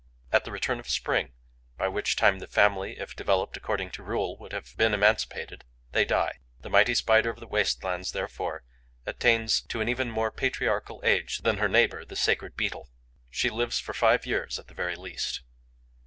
At 0.31 0.45
the 0.45 0.51
return 0.51 0.79
of 0.79 0.89
spring, 0.89 1.33
by 1.77 1.87
which 1.87 2.15
time 2.15 2.39
the 2.39 2.47
family, 2.47 2.97
if 2.97 3.15
developed 3.15 3.55
according 3.55 3.91
to 3.91 4.01
rule, 4.03 4.35
would 4.39 4.51
have 4.51 4.75
been 4.75 4.95
emancipated, 4.95 5.63
they 5.91 6.05
die. 6.05 6.39
The 6.59 6.71
mighty 6.71 6.95
Spider 6.95 7.29
of 7.29 7.39
the 7.39 7.45
waste 7.45 7.83
lands, 7.83 8.11
therefore, 8.11 8.63
attains 9.05 9.61
to 9.67 9.79
an 9.79 9.87
even 9.87 10.09
more 10.09 10.31
patriarchal 10.31 11.01
age 11.03 11.37
than 11.43 11.57
her 11.59 11.69
neighbour 11.69 12.03
the 12.03 12.15
Sacred 12.15 12.57
Beetle: 12.57 12.89
she 13.29 13.51
lives 13.51 13.77
for 13.77 13.93
five 13.93 14.25
years 14.25 14.57
at 14.57 14.67
the 14.69 14.73
very 14.73 14.95
least. 14.95 15.41